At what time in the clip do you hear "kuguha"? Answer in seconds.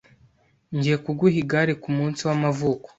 1.05-1.37